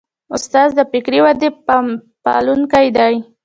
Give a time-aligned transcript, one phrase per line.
[0.35, 1.49] استاد د فکري ودې
[2.25, 3.15] پالونکی دی.